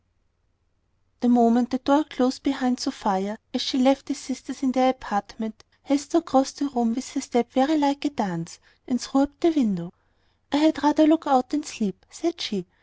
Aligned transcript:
The 1.19 1.29
moment 1.29 1.69
the 1.69 1.77
door 1.77 2.03
closed 2.05 2.41
behind 2.41 2.79
Sophia, 2.79 3.37
as 3.53 3.61
she 3.61 3.77
left 3.77 4.07
the 4.07 4.15
sisters 4.15 4.63
in 4.63 4.71
their 4.71 4.89
apartment, 4.89 5.63
Hester 5.83 6.21
crossed 6.21 6.57
the 6.57 6.69
room 6.69 6.95
with 6.95 7.15
a 7.17 7.21
step 7.21 7.51
very 7.51 7.77
like 7.77 8.03
a 8.05 8.09
dance, 8.09 8.57
and 8.87 8.99
threw 8.99 9.21
up 9.21 9.39
the 9.39 9.51
window. 9.51 9.93
"I 10.51 10.57
had 10.57 10.81
rather 10.81 11.05
look 11.05 11.27
out 11.27 11.51
than 11.51 11.61
sleep," 11.63 12.03
said 12.09 12.41
she. 12.41 12.65